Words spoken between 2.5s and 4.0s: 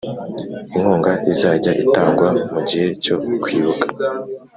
mu gihe cyo Kwibuka